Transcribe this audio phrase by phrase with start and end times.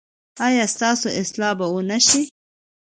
[0.45, 2.21] ایا ستاسو اصلاح به و نه شي؟